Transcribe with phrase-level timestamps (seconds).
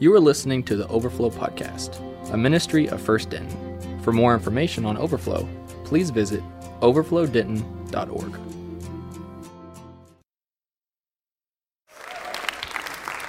[0.00, 2.00] You are listening to the Overflow Podcast,
[2.32, 4.00] a ministry of First Denton.
[4.02, 5.48] For more information on Overflow,
[5.84, 6.42] please visit
[6.80, 8.40] overflowdenton.org.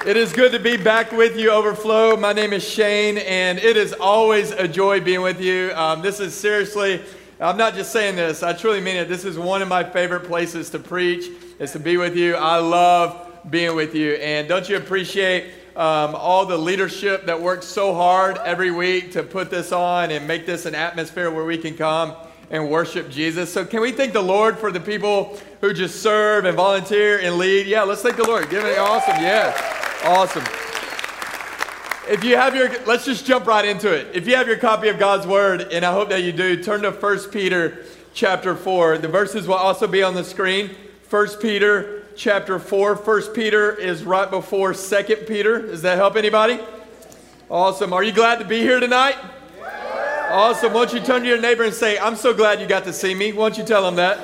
[0.07, 2.18] It is good to be back with you, Overflow.
[2.18, 5.71] My name is Shane, and it is always a joy being with you.
[5.75, 7.00] Um, this is seriously,
[7.39, 9.07] I'm not just saying this, I truly mean it.
[9.07, 11.29] This is one of my favorite places to preach,
[11.59, 12.34] is to be with you.
[12.34, 14.13] I love being with you.
[14.13, 19.23] And don't you appreciate um, all the leadership that works so hard every week to
[19.23, 22.16] put this on and make this an atmosphere where we can come
[22.49, 23.52] and worship Jesus.
[23.52, 27.38] So, can we thank the Lord for the people who just serve and volunteer and
[27.38, 27.68] lead?
[27.68, 28.49] Yeah, let's thank the Lord.
[28.49, 29.22] Give it awesome.
[29.22, 29.54] Yeah,
[30.05, 30.44] awesome.
[32.07, 34.16] If you have your, let's just jump right into it.
[34.16, 36.84] If you have your copy of God's Word, and I hope that you do, turn
[36.84, 38.99] to 1 Peter chapter 4.
[38.99, 40.70] The verses will also be on the screen.
[41.10, 42.96] 1 Peter chapter 4.
[42.96, 45.62] 1 Peter is right before 2 Peter.
[45.62, 46.60] Does that help anybody?
[47.50, 47.94] Awesome.
[47.94, 49.16] Are you glad to be here tonight?
[50.30, 50.74] Awesome.
[50.74, 52.94] Why don't you turn to your neighbor and say, I'm so glad you got to
[52.94, 53.32] see me.
[53.32, 54.20] Why don't you tell them that?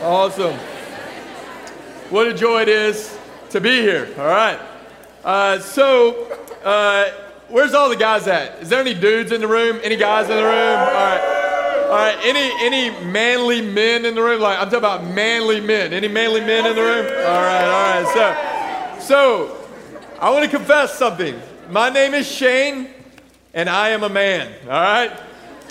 [0.00, 0.56] Awesome.
[2.10, 3.18] What a joy it is
[3.50, 4.08] to be here.
[4.18, 4.58] All right.
[5.24, 6.32] Uh, so,
[6.64, 7.10] uh,
[7.48, 8.62] where's all the guys at?
[8.62, 9.80] Is there any dudes in the room?
[9.82, 10.78] Any guys in the room?
[10.78, 11.47] All right.
[11.88, 14.42] All right, any any manly men in the room?
[14.42, 15.94] Like I'm talking about manly men.
[15.94, 17.06] Any manly men in the room?
[17.06, 18.98] All right, all right.
[18.98, 19.66] So, so
[20.20, 21.40] I want to confess something.
[21.70, 22.88] My name is Shane,
[23.54, 24.52] and I am a man.
[24.64, 25.18] All right,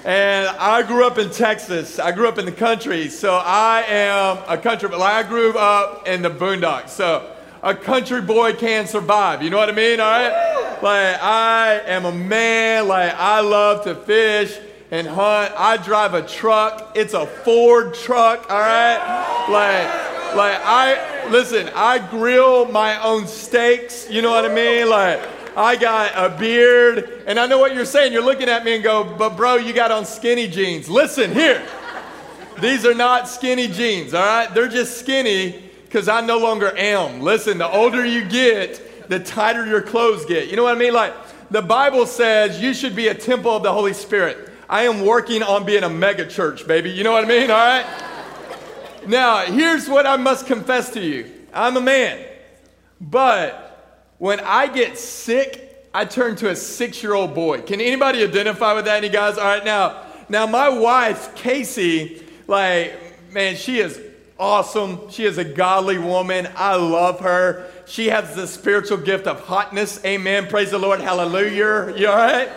[0.06, 2.00] and I grew up in Texas.
[2.00, 4.90] I grew up in the country, so I am a country.
[4.90, 9.44] Like I grew up in the boondocks, so a country boy can survive.
[9.44, 10.00] You know what I mean?
[10.00, 12.88] All right, like I am a man.
[12.88, 14.58] Like I love to fish
[14.91, 15.53] and hunt.
[15.57, 16.93] I drive a truck.
[16.95, 19.47] It's a Ford truck, all right?
[19.49, 24.89] Like, like I listen, I grill my own steaks, you know what I mean?
[24.89, 25.19] Like
[25.58, 28.13] I got a beard, and I know what you're saying.
[28.13, 30.88] You're looking at me and go, but bro, you got on skinny jeans.
[30.88, 31.65] Listen, here.
[32.61, 34.53] These are not skinny jeans, all right?
[34.53, 37.21] They're just skinny because I no longer am.
[37.21, 40.49] Listen, the older you get, the tighter your clothes get.
[40.49, 40.93] You know what I mean?
[40.93, 41.14] Like,
[41.49, 44.49] the Bible says you should be a temple of the Holy Spirit.
[44.70, 46.89] I am working on being a mega church, baby.
[46.89, 47.50] You know what I mean?
[47.50, 47.86] All right?
[49.08, 52.26] Now, here's what I must confess to you I'm a man,
[53.00, 57.61] but when I get sick, I turn to a six year old boy.
[57.61, 58.98] Can anybody identify with that?
[58.98, 59.38] Any guys?
[59.38, 64.02] All right, now, now my wife, Casey, like, man, she is
[64.38, 65.10] awesome.
[65.10, 66.50] She is a godly woman.
[66.56, 67.72] I love her.
[67.86, 70.04] She has the spiritual gift of hotness.
[70.04, 70.48] Amen.
[70.48, 71.00] Praise the Lord.
[71.00, 71.95] Hallelujah.
[71.95, 72.50] You all right?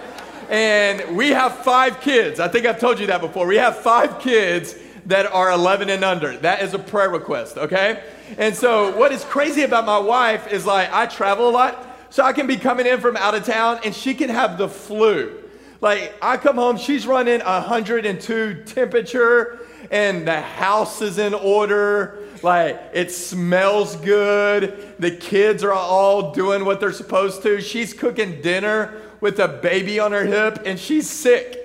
[0.50, 2.41] And we have five kids.
[2.41, 3.47] I think I've told you that before.
[3.47, 4.75] We have five kids
[5.06, 6.37] that are 11 and under.
[6.38, 8.03] That is a prayer request, okay?
[8.37, 12.25] And so, what is crazy about my wife is like, I travel a lot, so
[12.25, 15.41] I can be coming in from out of town and she can have the flu.
[15.81, 19.61] Like, I come home, she's running 102 temperature,
[19.93, 22.19] and the house is in order.
[22.43, 24.94] Like, it smells good.
[24.99, 27.61] The kids are all doing what they're supposed to.
[27.61, 31.56] She's cooking dinner with a baby on her hip and she's sick.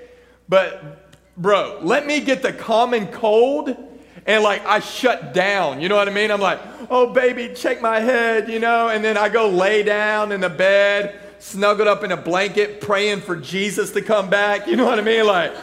[0.47, 3.75] But, bro, let me get the common cold
[4.25, 5.81] and like I shut down.
[5.81, 6.31] You know what I mean?
[6.31, 8.89] I'm like, oh, baby, check my head, you know?
[8.89, 13.21] And then I go lay down in the bed, snuggled up in a blanket, praying
[13.21, 14.67] for Jesus to come back.
[14.67, 15.25] You know what I mean?
[15.25, 15.53] Like,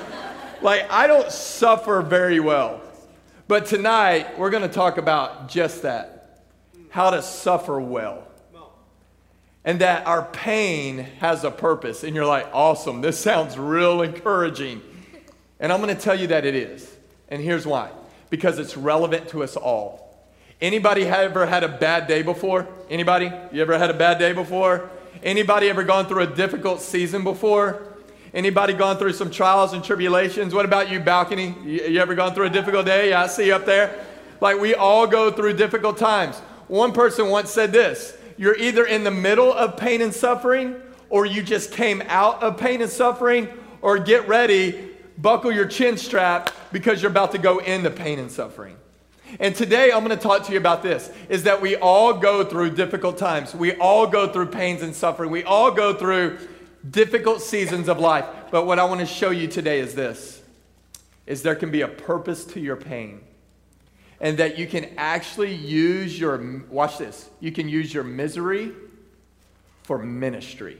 [0.62, 2.80] like I don't suffer very well.
[3.48, 6.41] But tonight, we're going to talk about just that
[6.88, 8.26] how to suffer well
[9.64, 12.04] and that our pain has a purpose.
[12.04, 14.82] And you're like, awesome, this sounds real encouraging.
[15.60, 16.96] And I'm going to tell you that it is.
[17.28, 17.90] And here's why
[18.30, 20.26] because it's relevant to us all.
[20.58, 22.66] Anybody ever had a bad day before?
[22.88, 23.30] Anybody?
[23.52, 24.88] You ever had a bad day before?
[25.22, 27.82] Anybody ever gone through a difficult season before?
[28.32, 30.54] Anybody gone through some trials and tribulations?
[30.54, 31.54] What about you, balcony?
[31.62, 33.10] You, you ever gone through a difficult day?
[33.10, 34.02] Yeah, I see you up there.
[34.40, 36.38] Like we all go through difficult times.
[36.68, 40.75] One person once said this you're either in the middle of pain and suffering,
[41.10, 43.47] or you just came out of pain and suffering,
[43.80, 48.33] or get ready, buckle your chin strap because you're about to go into pain and
[48.33, 48.74] suffering.
[49.39, 52.42] And today I'm going to talk to you about this is that we all go
[52.44, 53.54] through difficult times.
[53.54, 55.30] We all go through pains and suffering.
[55.30, 56.41] We all go through
[56.91, 58.27] difficult seasons of life.
[58.50, 60.42] But what I want to show you today is this
[61.28, 63.21] is there can be a purpose to your pain
[64.22, 66.41] and that you can actually use your,
[66.71, 68.72] watch this, you can use your misery
[69.83, 70.78] for ministry.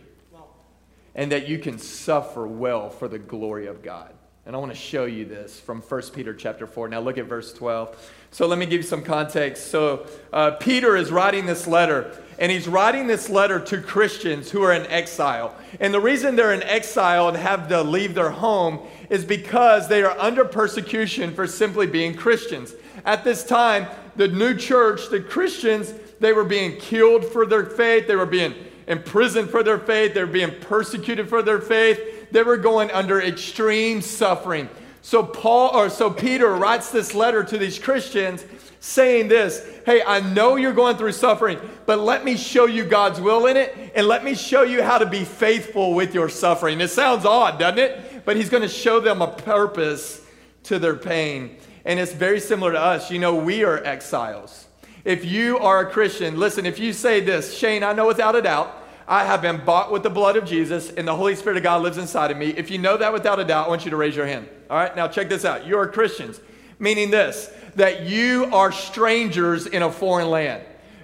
[1.15, 4.15] And that you can suffer well for the glory of God.
[4.47, 6.89] And I want to show you this from 1 Peter chapter 4.
[6.89, 8.13] Now look at verse 12.
[8.31, 9.69] So let me give you some context.
[9.69, 14.63] So uh, Peter is writing this letter, and he's writing this letter to Christians who
[14.63, 15.55] are in exile.
[15.79, 20.03] And the reason they're in exile and have to leave their home is because they
[20.03, 22.75] are under persecution for simply being Christians.
[23.05, 28.07] At this time, the new church, the Christians, they were being killed for their faith,
[28.07, 28.55] they were being
[28.87, 33.21] imprisoned for their faith, they were being persecuted for their faith, they were going under
[33.21, 34.69] extreme suffering.
[35.03, 38.45] So Paul or so Peter writes this letter to these Christians
[38.79, 43.21] saying this, "Hey, I know you're going through suffering, but let me show you God's
[43.21, 46.81] will in it and let me show you how to be faithful with your suffering."
[46.81, 48.01] It sounds odd, doesn't it?
[48.25, 50.21] But he's going to show them a purpose
[50.65, 51.57] to their pain.
[51.85, 53.11] And it's very similar to us.
[53.11, 54.67] You know, we are exiles.
[55.05, 58.43] If you are a Christian, listen, if you say this, Shane, I know without a
[58.43, 61.65] doubt, I have been bought with the blood of Jesus and the Holy Spirit of
[61.65, 62.51] God lives inside of me.
[62.51, 64.49] If you know that without a doubt, I want you to raise your hand.
[64.71, 65.67] All right, now check this out.
[65.67, 66.41] You're Christians,
[66.79, 70.63] meaning this, that you are strangers in a foreign land.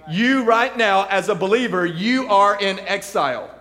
[0.09, 3.53] You, right now, as a believer, you are in exile.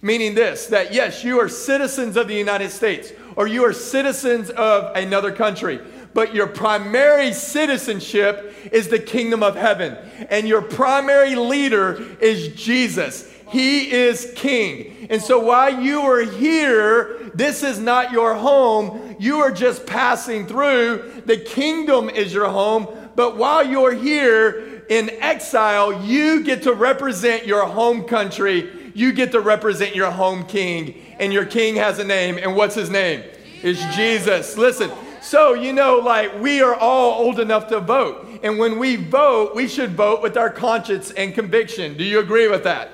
[0.00, 4.50] Meaning this, that yes, you are citizens of the United States or you are citizens
[4.50, 5.80] of another country
[6.14, 9.96] but your primary citizenship is the kingdom of heaven.
[10.30, 13.32] And your primary leader is Jesus.
[13.50, 15.06] He is king.
[15.10, 19.16] And so while you are here, this is not your home.
[19.18, 21.22] You are just passing through.
[21.24, 22.88] The kingdom is your home.
[23.14, 28.70] But while you're here in exile, you get to represent your home country.
[28.98, 31.00] You get to represent your home king.
[31.20, 32.36] And your king has a name.
[32.36, 33.22] And what's his name?
[33.62, 34.56] Is Jesus.
[34.56, 34.90] Listen,
[35.22, 38.40] so, you know, like we are all old enough to vote.
[38.42, 41.96] And when we vote, we should vote with our conscience and conviction.
[41.96, 42.90] Do you agree with that?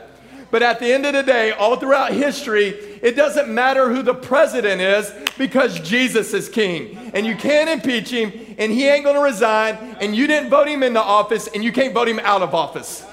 [0.50, 2.68] But at the end of the day, all throughout history,
[3.02, 7.10] it doesn't matter who the president is because Jesus is king.
[7.14, 10.82] And you can't impeach him, and he ain't to resign, and you didn't vote him
[10.82, 13.04] into office, and you can't vote him out of office.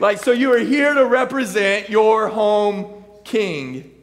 [0.00, 3.94] Like, so you are here to represent your home king.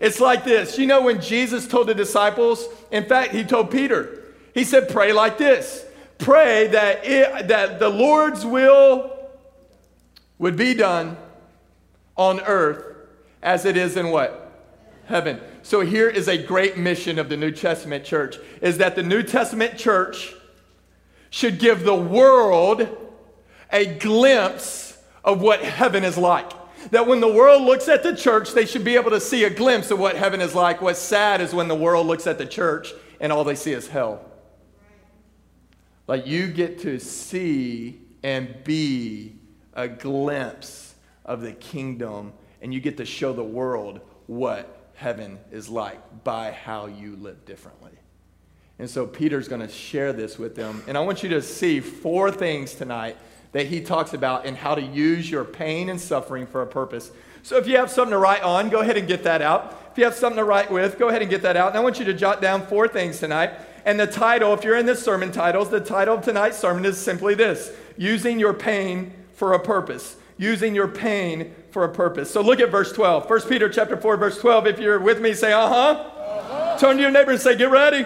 [0.00, 0.78] It's like this.
[0.78, 5.12] You know, when Jesus told the disciples, in fact, he told Peter, he said, pray
[5.12, 5.84] like this
[6.18, 9.12] pray that, it, that the Lord's will
[10.38, 11.16] would be done
[12.16, 12.96] on earth
[13.42, 14.40] as it is in what?
[15.06, 15.40] Heaven.
[15.62, 19.22] So here is a great mission of the New Testament church is that the New
[19.22, 20.34] Testament church
[21.30, 22.88] should give the world
[23.70, 24.93] a glimpse
[25.24, 26.52] of what heaven is like
[26.90, 29.50] that when the world looks at the church, they should be able to see a
[29.50, 30.82] glimpse of what heaven is like.
[30.82, 33.88] What's sad is when the world looks at the church and all they see is
[33.88, 34.24] hell.
[36.06, 39.36] Like you get to see and be
[39.72, 40.94] a glimpse
[41.24, 46.52] of the kingdom, and you get to show the world what heaven is like by
[46.52, 47.92] how you live differently.
[48.78, 50.82] And so Peter's going to share this with them.
[50.86, 53.16] And I want you to see four things tonight
[53.54, 57.12] that he talks about and how to use your pain and suffering for a purpose.
[57.44, 59.80] So if you have something to write on, go ahead and get that out.
[59.92, 61.68] If you have something to write with, go ahead and get that out.
[61.68, 63.52] And I want you to jot down four things tonight.
[63.84, 66.98] And the title, if you're in this sermon titles, the title of tonight's sermon is
[66.98, 70.16] simply this Using Your Pain for a Purpose.
[70.36, 72.28] Using your pain for a purpose.
[72.28, 73.30] So look at verse 12.
[73.30, 74.66] 1 Peter chapter 4, verse 12.
[74.66, 75.74] If you're with me, say, uh-huh.
[75.74, 76.78] uh-huh.
[76.78, 78.04] Turn to your neighbor and say, get ready.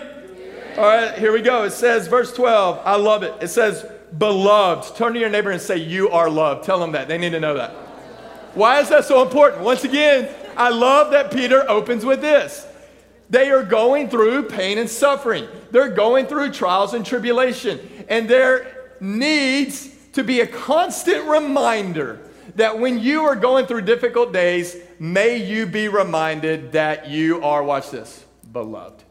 [0.76, 1.64] All right, here we go.
[1.64, 2.82] It says, verse 12.
[2.84, 3.32] I love it.
[3.40, 4.96] It says, beloved.
[4.96, 6.64] Turn to your neighbor and say, You are loved.
[6.64, 7.08] Tell them that.
[7.08, 7.72] They need to know that.
[8.54, 9.62] Why is that so important?
[9.62, 12.66] Once again, I love that Peter opens with this.
[13.30, 17.78] They are going through pain and suffering, they're going through trials and tribulation.
[18.08, 22.20] And there needs to be a constant reminder
[22.54, 27.62] that when you are going through difficult days, may you be reminded that you are,
[27.62, 29.04] watch this, beloved.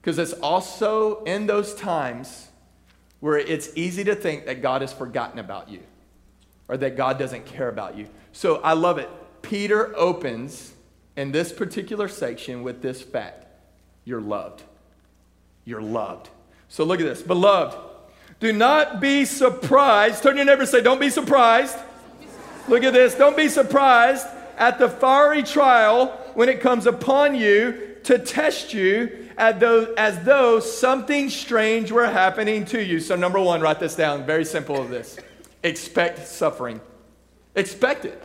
[0.00, 2.43] Because it's also in those times
[3.24, 5.80] where it's easy to think that God has forgotten about you
[6.68, 8.06] or that God doesn't care about you.
[8.32, 9.08] So I love it.
[9.40, 10.74] Peter opens
[11.16, 13.46] in this particular section with this fact
[14.04, 14.62] you're loved.
[15.64, 16.28] You're loved.
[16.68, 17.22] So look at this.
[17.22, 17.74] Beloved,
[18.40, 20.22] do not be surprised.
[20.22, 21.78] Turn your neighbor and say, Don't be surprised.
[22.68, 23.14] Look at this.
[23.14, 24.26] Don't be surprised
[24.58, 30.22] at the fiery trial when it comes upon you to test you as though, as
[30.24, 33.00] though something strange were happening to you.
[33.00, 34.24] So, number one, write this down.
[34.24, 35.18] Very simple of this.
[35.62, 36.80] Expect suffering.
[37.54, 38.20] Expect it.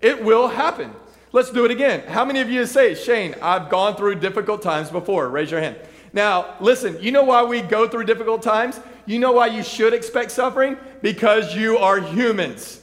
[0.00, 0.92] It will happen.
[1.32, 2.06] Let's do it again.
[2.06, 5.28] How many of you say, Shane, I've gone through difficult times before?
[5.28, 5.76] Raise your hand.
[6.12, 8.78] Now, listen, you know why we go through difficult times?
[9.04, 10.76] You know why you should expect suffering?
[11.02, 12.80] Because you are humans.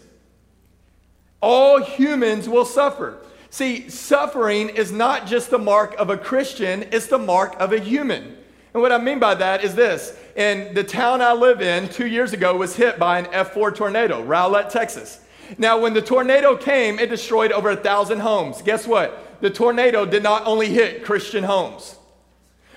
[1.41, 3.17] All humans will suffer.
[3.51, 7.79] See, suffering is not just the mark of a Christian, it's the mark of a
[7.79, 8.37] human.
[8.73, 10.17] And what I mean by that is this.
[10.37, 14.23] In the town I live in, two years ago, was hit by an F4 tornado,
[14.23, 15.19] Rowlett, Texas.
[15.57, 18.61] Now, when the tornado came, it destroyed over a thousand homes.
[18.61, 19.41] Guess what?
[19.41, 21.97] The tornado did not only hit Christian homes.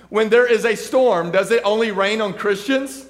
[0.09, 3.07] When there is a storm, does it only rain on Christians?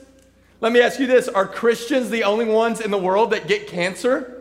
[0.61, 3.69] Let me ask you this Are Christians the only ones in the world that get
[3.69, 4.34] cancer?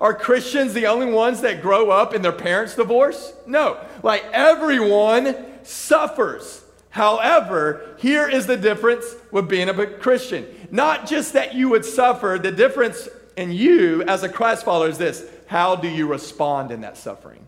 [0.00, 3.34] Are Christians the only ones that grow up in their parents' divorce?
[3.46, 3.78] No.
[4.02, 6.64] Like everyone suffers.
[6.88, 10.46] However, here is the difference with being a Christian.
[10.70, 14.98] Not just that you would suffer, the difference in you as a Christ follower is
[14.98, 17.46] this how do you respond in that suffering?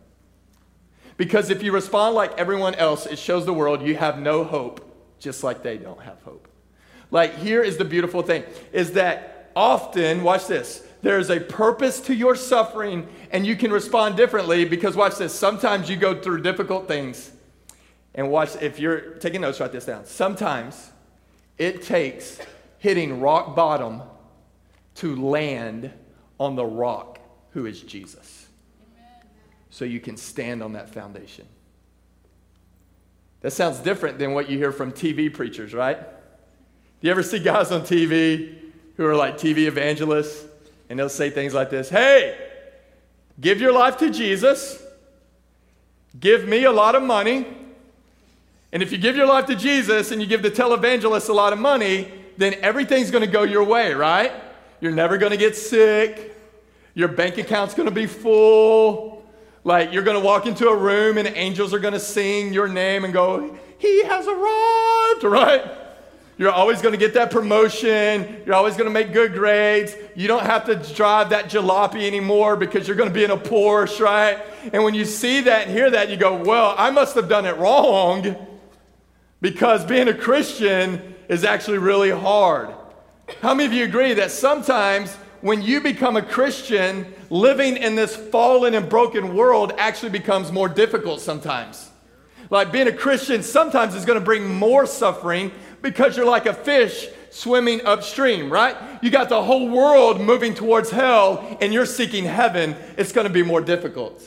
[1.17, 5.17] Because if you respond like everyone else, it shows the world you have no hope,
[5.21, 6.49] just like they don't have hope.
[7.13, 8.43] Like, here is the beautiful thing
[8.73, 14.17] is that often, watch this, there's a purpose to your suffering, and you can respond
[14.17, 17.33] differently because, watch this, sometimes you go through difficult things.
[18.15, 20.05] And watch, if you're taking notes, write this down.
[20.05, 20.93] Sometimes
[21.59, 22.39] it takes
[22.79, 24.03] hitting rock bottom
[24.97, 25.93] to land
[26.39, 27.19] on the rock
[27.51, 28.47] who is Jesus.
[28.97, 29.27] Amen.
[29.71, 31.47] So you can stand on that foundation.
[33.41, 35.99] That sounds different than what you hear from TV preachers, right?
[35.99, 38.57] Do you ever see guys on TV
[38.97, 40.45] who are like TV evangelists
[40.93, 42.37] and they'll say things like this Hey,
[43.41, 44.79] give your life to Jesus,
[46.21, 47.47] give me a lot of money,
[48.75, 51.55] and if you give your life to Jesus and you give the televangelist a lot
[51.55, 54.33] of money, then everything's going to go your way, right?
[54.83, 56.37] You're never going to get sick.
[56.93, 59.25] Your bank account's going to be full.
[59.65, 62.69] Like you're going to walk into a room and angels are going to sing your
[62.69, 65.82] name and go, He has arrived, right?
[66.39, 68.43] You're always going to get that promotion.
[68.47, 69.95] You're always going to make good grades.
[70.17, 73.37] You don't have to drive that jalopy anymore because you're going to be in a
[73.37, 74.43] Porsche, right?
[74.73, 77.45] And when you see that and hear that, you go, well, I must have done
[77.45, 78.37] it wrong
[79.43, 82.75] because being a Christian is actually really hard.
[83.41, 88.17] How many of you agree that sometimes when you become a Christian, living in this
[88.17, 91.91] fallen and broken world actually becomes more difficult sometimes?
[92.51, 96.55] Like being a Christian sometimes is going to bring more suffering because you're like a
[96.55, 98.77] fish swimming upstream, right?
[99.03, 102.77] You got the whole world moving towards hell and you're seeking heaven.
[102.97, 104.23] It's going to be more difficult.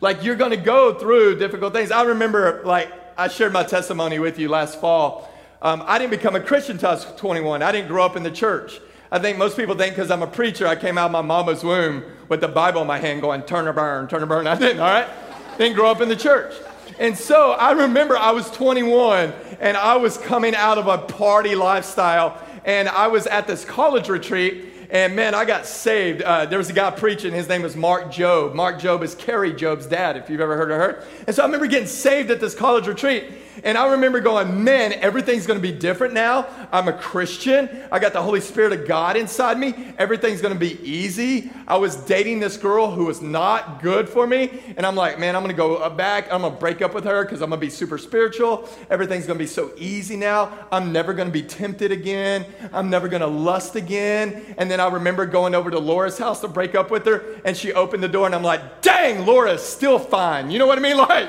[0.00, 1.90] Like you're going to go through difficult things.
[1.90, 5.32] I remember, like, I shared my testimony with you last fall.
[5.62, 7.62] Um, I didn't become a Christian until I was 21.
[7.62, 8.78] I didn't grow up in the church.
[9.10, 11.64] I think most people think because I'm a preacher, I came out of my mama's
[11.64, 14.46] womb with the Bible in my hand going, turn or burn, turn or burn.
[14.46, 15.08] I didn't, all right?
[15.56, 16.52] Didn't grow up in the church.
[16.98, 21.54] And so I remember I was 21 and I was coming out of a party
[21.54, 26.22] lifestyle and I was at this college retreat and man, I got saved.
[26.22, 27.32] Uh, there was a guy preaching.
[27.32, 28.54] His name was Mark Jobe.
[28.54, 31.04] Mark Jobe is Kari Jobe's dad, if you've ever heard of her.
[31.26, 33.24] And so I remember getting saved at this college retreat.
[33.64, 36.46] And I remember going, man, everything's going to be different now.
[36.72, 37.68] I'm a Christian.
[37.90, 39.94] I got the Holy Spirit of God inside me.
[39.98, 41.50] Everything's going to be easy.
[41.66, 44.62] I was dating this girl who was not good for me.
[44.76, 46.32] And I'm like, man, I'm going to go back.
[46.32, 48.68] I'm going to break up with her because I'm going to be super spiritual.
[48.90, 50.66] Everything's going to be so easy now.
[50.70, 52.46] I'm never going to be tempted again.
[52.72, 54.54] I'm never going to lust again.
[54.58, 57.40] And then I remember going over to Laura's house to break up with her.
[57.44, 60.50] And she opened the door and I'm like, dang, Laura's still fine.
[60.50, 60.96] You know what I mean?
[61.06, 61.28] Like,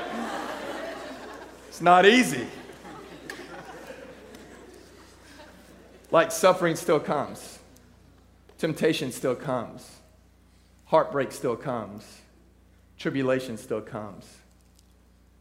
[1.78, 2.44] it's not easy.
[6.10, 7.60] Like suffering still comes,
[8.58, 9.88] temptation still comes,
[10.86, 12.04] heartbreak still comes,
[12.98, 14.28] tribulation still comes.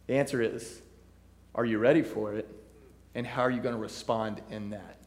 [0.05, 0.79] The answer is
[1.55, 2.47] are you ready for it?
[3.15, 4.97] And how are you going to respond in that?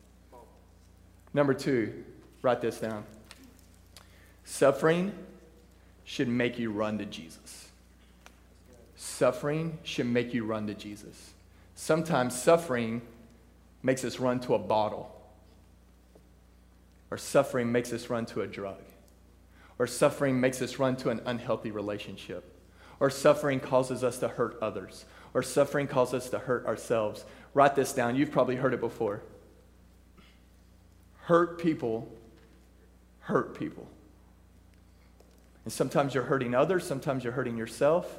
[1.33, 2.03] Number two,
[2.43, 3.05] write this down.
[4.43, 5.13] Suffering
[6.03, 7.50] should make you run to Jesus.
[9.21, 11.35] Suffering should make you run to Jesus.
[11.75, 13.03] Sometimes suffering
[13.83, 15.15] makes us run to a bottle,
[17.11, 18.81] or suffering makes us run to a drug,
[19.79, 22.51] or suffering makes us run to an unhealthy relationship,
[22.99, 27.27] or suffering causes us to hurt others, or suffering causes us to hurt ourselves.
[27.53, 28.17] Write this down.
[28.17, 29.21] You've probably heard it before.
[31.25, 32.11] Hurt people
[33.19, 33.87] hurt people.
[35.65, 38.19] And sometimes you're hurting others, sometimes you're hurting yourself.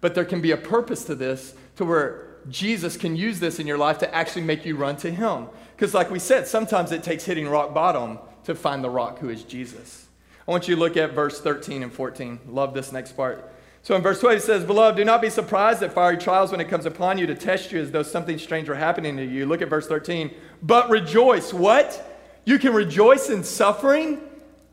[0.00, 3.66] But there can be a purpose to this to where Jesus can use this in
[3.66, 5.48] your life to actually make you run to Him.
[5.76, 9.28] Because, like we said, sometimes it takes hitting rock bottom to find the rock who
[9.28, 10.08] is Jesus.
[10.46, 12.40] I want you to look at verse 13 and 14.
[12.48, 13.52] Love this next part.
[13.82, 16.60] So in verse 12, it says, Beloved, do not be surprised at fiery trials when
[16.60, 19.46] it comes upon you to test you as though something strange were happening to you.
[19.46, 20.30] Look at verse 13.
[20.62, 21.52] But rejoice.
[21.52, 22.06] What?
[22.44, 24.20] You can rejoice in suffering?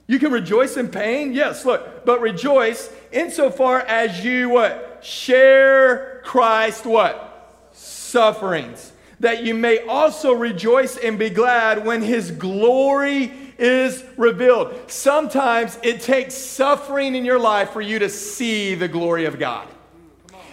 [0.08, 1.34] You can rejoice in pain?
[1.34, 2.06] Yes, look.
[2.06, 4.87] But rejoice insofar as you what?
[5.02, 7.70] Share Christ what?
[7.74, 8.92] Sufferings.
[9.20, 14.92] That you may also rejoice and be glad when his glory is revealed.
[14.92, 19.68] Sometimes it takes suffering in your life for you to see the glory of God.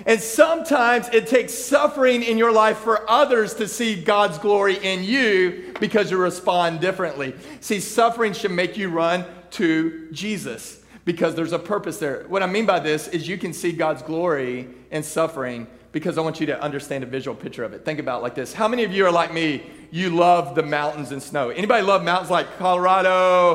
[0.06, 5.02] And sometimes it takes suffering in your life for others to see God's glory in
[5.04, 7.34] you because you respond differently.
[7.60, 12.24] See, suffering should make you run to Jesus because there's a purpose there.
[12.28, 16.22] What I mean by this is you can see God's glory in suffering because I
[16.22, 17.84] want you to understand a visual picture of it.
[17.84, 18.52] Think about it like this.
[18.52, 19.62] How many of you are like me?
[19.92, 21.50] You love the mountains and snow.
[21.50, 23.10] Anybody love mountains like Colorado?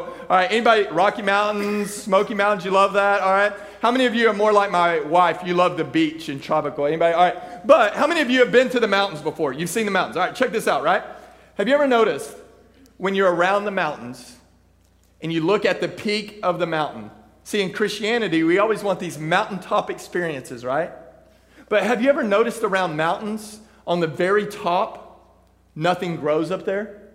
[0.06, 3.20] All right, anybody Rocky Mountains, Smoky Mountains, you love that?
[3.20, 3.52] All right.
[3.82, 5.42] How many of you are more like my wife?
[5.46, 6.86] You love the beach and tropical.
[6.86, 7.14] Anybody?
[7.14, 7.68] All right.
[7.68, 9.52] But how many of you have been to the mountains before?
[9.52, 10.16] You've seen the mountains.
[10.16, 11.04] All right, check this out, right?
[11.56, 12.34] Have you ever noticed
[12.96, 14.38] when you're around the mountains
[15.22, 17.12] and you look at the peak of the mountain?
[17.50, 20.92] See, in Christianity, we always want these mountaintop experiences, right?
[21.68, 25.36] But have you ever noticed around mountains, on the very top,
[25.74, 27.10] nothing grows up there?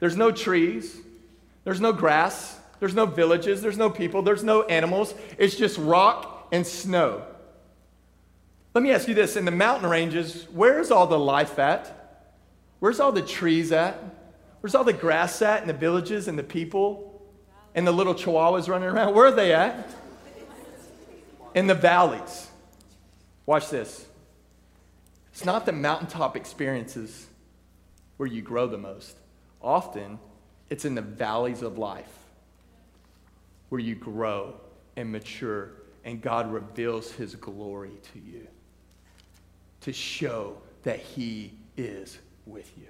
[0.00, 0.98] There's no trees,
[1.62, 5.14] there's no grass, there's no villages, there's no people, there's no animals.
[5.38, 7.24] It's just rock and snow.
[8.74, 12.26] Let me ask you this in the mountain ranges, where's all the life at?
[12.80, 13.96] Where's all the trees at?
[14.60, 17.09] Where's all the grass at and the villages and the people
[17.74, 19.14] and the little chihuahuas running around?
[19.14, 19.88] Where are they at?
[21.54, 22.48] In the valleys.
[23.46, 24.06] Watch this.
[25.32, 27.26] It's not the mountaintop experiences
[28.16, 29.16] where you grow the most.
[29.62, 30.18] Often,
[30.68, 32.12] it's in the valleys of life
[33.70, 34.54] where you grow
[34.96, 35.72] and mature
[36.04, 38.46] and God reveals his glory to you
[39.82, 42.88] to show that he is with you.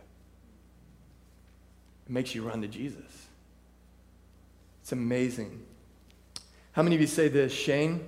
[2.07, 3.27] It makes you run to Jesus.
[4.83, 5.63] It's amazing.
[6.73, 8.01] How many of you say this, Shane?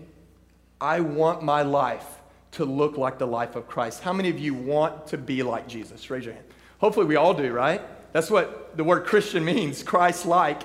[0.80, 2.06] I want my life
[2.52, 4.02] to look like the life of Christ.
[4.02, 6.10] How many of you want to be like Jesus?
[6.10, 6.46] Raise your hand.
[6.78, 7.80] Hopefully, we all do, right?
[8.12, 10.62] That's what the word Christian means Christ like.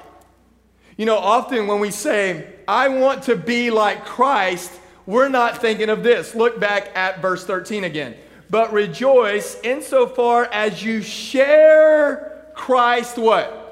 [0.97, 4.71] You know, often when we say, I want to be like Christ,
[5.05, 6.35] we're not thinking of this.
[6.35, 8.15] Look back at verse 13 again.
[8.49, 13.66] But rejoice insofar as you share Christ what?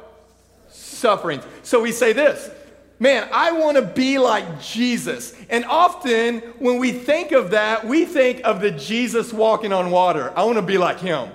[1.05, 1.43] Sufferings.
[1.61, 2.49] So we say this
[2.97, 5.35] man, I want to be like Jesus.
[5.51, 10.33] And often when we think of that, we think of the Jesus walking on water.
[10.35, 11.29] I want to be like him.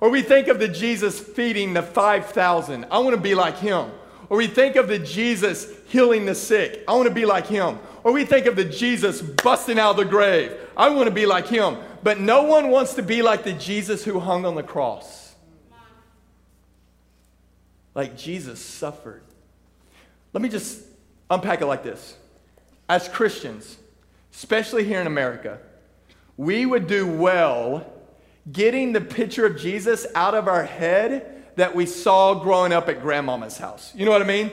[0.00, 2.86] Or we think of the Jesus feeding the 5,000.
[2.90, 3.92] I want to be like him.
[4.28, 6.82] Or we think of the Jesus healing the sick.
[6.88, 7.78] I want to be like him.
[8.02, 10.52] Or we think of the Jesus busting out of the grave.
[10.76, 11.76] I want to be like him.
[12.02, 15.25] But no one wants to be like the Jesus who hung on the cross.
[17.96, 19.22] Like Jesus suffered.
[20.34, 20.82] Let me just
[21.30, 22.14] unpack it like this.
[22.90, 23.78] As Christians,
[24.34, 25.58] especially here in America,
[26.36, 27.90] we would do well
[28.52, 33.00] getting the picture of Jesus out of our head that we saw growing up at
[33.00, 33.94] grandmama's house.
[33.96, 34.50] You know what I mean?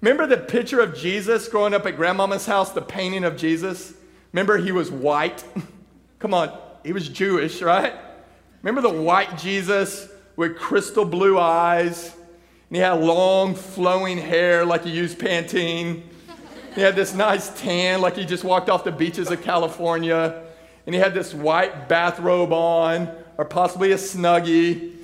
[0.00, 3.92] Remember the picture of Jesus growing up at grandmama's house, the painting of Jesus?
[4.32, 5.42] Remember he was white?
[6.20, 7.94] Come on, he was Jewish, right?
[8.62, 12.14] Remember the white Jesus with crystal blue eyes?
[12.70, 16.02] And he had long flowing hair like he used Pantene.
[16.76, 20.44] He had this nice tan like he just walked off the beaches of California.
[20.86, 24.94] And he had this white bathrobe on, or possibly a snuggie.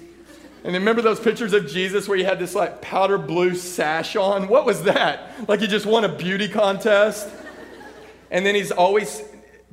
[0.63, 4.47] And remember those pictures of Jesus where he had this like powder blue sash on?
[4.47, 5.49] What was that?
[5.49, 7.29] Like he just won a beauty contest?
[8.31, 9.23] And then he's always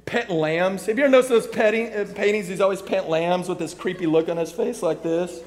[0.05, 0.87] pet lambs.
[0.87, 2.47] Have you ever noticed those petting, uh, paintings?
[2.47, 5.41] He's always pet lambs with this creepy look on his face like this.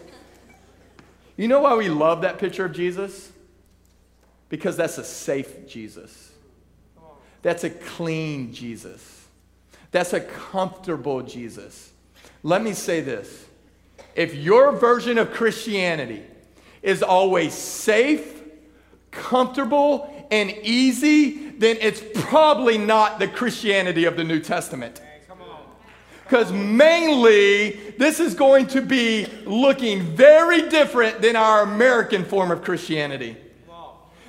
[1.37, 3.31] You know why we love that picture of Jesus?
[4.49, 6.33] Because that's a safe Jesus.
[7.43, 9.27] That's a clean Jesus.
[9.91, 11.93] That's a comfortable Jesus.
[12.43, 13.47] Let me say this
[14.15, 16.23] if your version of Christianity
[16.83, 18.43] is always safe,
[19.11, 25.01] comfortable, and easy, then it's probably not the Christianity of the New Testament.
[26.27, 32.63] Because mainly, this is going to be looking very different than our American form of
[32.63, 33.37] Christianity.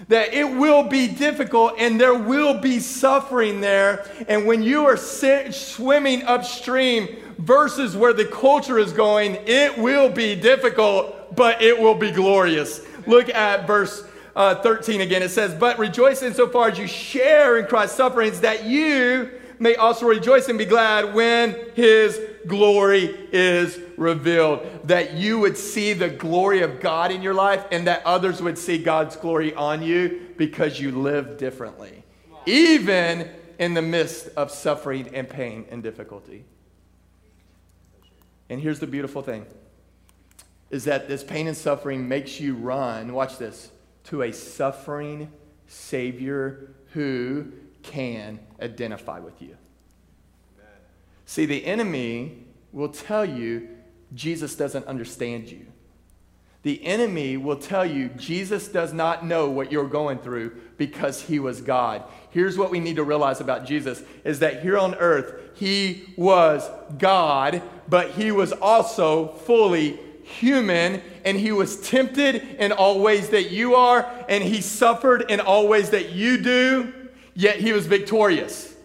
[0.09, 4.07] That it will be difficult and there will be suffering there.
[4.29, 7.07] And when you are swimming upstream
[7.39, 12.85] versus where the culture is going, it will be difficult, but it will be glorious.
[13.07, 15.23] Look at verse uh, 13 again.
[15.23, 20.07] It says, But rejoice insofar as you share in Christ's sufferings, that you may also
[20.07, 24.65] rejoice and be glad when his glory is revealed.
[24.85, 28.57] That you would see the glory of God in your life and that others would
[28.57, 32.03] see God's glory on you because you live differently.
[32.47, 36.45] even in the midst of suffering and pain and difficulty.
[38.49, 39.45] And here's the beautiful thing
[40.69, 43.71] is that this pain and suffering makes you run, watch this,
[44.03, 45.31] to a suffering
[45.67, 47.51] Savior who
[47.87, 49.55] can identify with you.
[50.57, 50.73] Amen.
[51.25, 53.69] See, the enemy will tell you
[54.13, 55.65] Jesus doesn't understand you.
[56.63, 61.39] The enemy will tell you Jesus does not know what you're going through because he
[61.39, 62.03] was God.
[62.31, 66.69] Here's what we need to realize about Jesus is that here on earth he was
[66.97, 73.49] God, but he was also fully human and he was tempted in all ways that
[73.49, 76.93] you are and he suffered in all ways that you do,
[77.37, 78.75] yet he was victorious.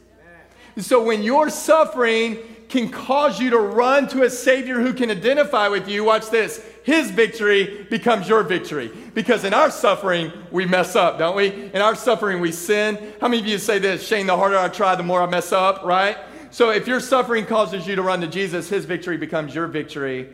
[0.76, 2.38] So when you're suffering,
[2.68, 6.04] can cause you to run to a Savior who can identify with you.
[6.04, 6.64] Watch this.
[6.84, 8.90] His victory becomes your victory.
[9.12, 11.70] Because in our suffering, we mess up, don't we?
[11.72, 13.12] In our suffering, we sin.
[13.20, 14.06] How many of you say this?
[14.06, 16.16] Shane, the harder I try, the more I mess up, right?
[16.50, 20.30] So if your suffering causes you to run to Jesus, his victory becomes your victory.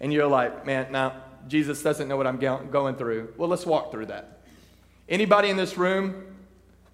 [0.00, 3.34] And you're like, man, now, Jesus doesn't know what I'm going through.
[3.36, 4.40] Well, let's walk through that.
[5.08, 6.35] Anybody in this room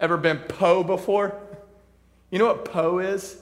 [0.03, 1.35] ever been po before?
[2.31, 3.39] You know what po is?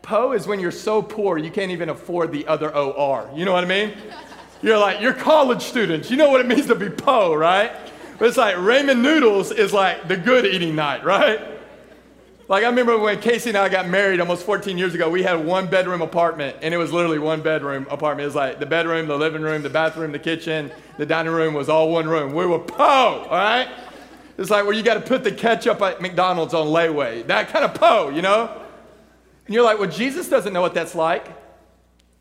[0.00, 3.28] Po is when you're so poor you can't even afford the other OR.
[3.34, 3.92] You know what I mean?
[4.62, 6.10] You're like, you're college students.
[6.10, 7.72] You know what it means to be po, right?
[8.18, 11.40] But it's like ramen noodles is like the good eating night, right?
[12.48, 15.44] Like I remember when Casey and I got married almost 14 years ago, we had
[15.44, 18.22] one bedroom apartment and it was literally one bedroom apartment.
[18.22, 21.54] It was like the bedroom, the living room, the bathroom, the kitchen, the dining room
[21.54, 22.32] was all one room.
[22.32, 23.68] We were po, all right?
[24.38, 27.26] It's like where you got to put the ketchup at McDonald's on layaway.
[27.26, 28.62] That kind of po, you know?
[29.46, 31.26] And you're like, well, Jesus doesn't know what that's like.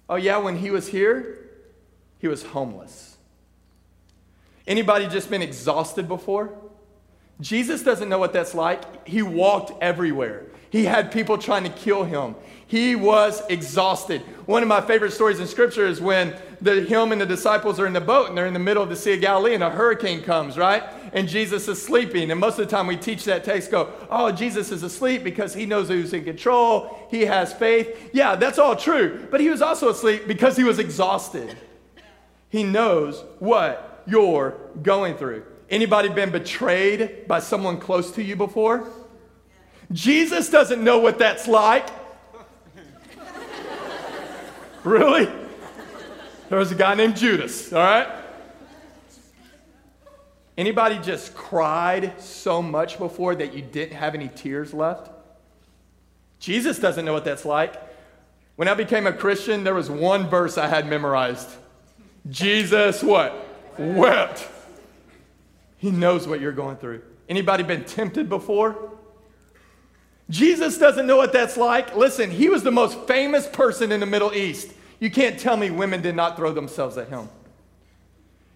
[0.08, 1.50] Oh, yeah, when he was here,
[2.20, 3.18] he was homeless.
[4.68, 6.54] Anybody just been exhausted before?
[7.42, 9.08] Jesus doesn't know what that's like.
[9.08, 10.46] He walked everywhere.
[10.76, 12.36] He had people trying to kill him.
[12.68, 14.20] He was exhausted.
[14.46, 17.88] One of my favorite stories in scripture is when the, him and the disciples are
[17.88, 19.70] in the boat and they're in the middle of the Sea of Galilee and a
[19.70, 20.84] hurricane comes, right?
[21.14, 22.30] And Jesus is sleeping.
[22.30, 25.54] And most of the time we teach that text, go, oh, Jesus is asleep because
[25.54, 27.08] he knows who's in control.
[27.10, 28.10] He has faith.
[28.12, 29.30] Yeah, that's all true.
[29.32, 31.58] But he was also asleep because he was exhausted.
[32.50, 35.46] He knows what you're going through.
[35.70, 38.90] Anybody been betrayed by someone close to you before?
[39.92, 41.88] Jesus doesn't know what that's like.
[44.84, 45.30] really?
[46.50, 48.08] There was a guy named Judas, all right?
[50.58, 55.12] Anybody just cried so much before that you didn't have any tears left?
[56.40, 57.76] Jesus doesn't know what that's like.
[58.56, 61.50] When I became a Christian, there was one verse I had memorized.
[62.30, 63.48] Jesus what?
[63.78, 64.48] Wept.
[65.78, 67.02] He knows what you're going through.
[67.28, 68.94] Anybody been tempted before?
[70.30, 71.96] Jesus doesn't know what that's like.
[71.96, 74.72] Listen, he was the most famous person in the Middle East.
[75.00, 77.30] You can't tell me women did not throw themselves at him.